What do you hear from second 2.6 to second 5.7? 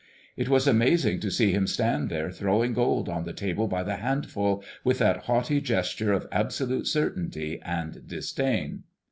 gold on the table by the handful, with that haughty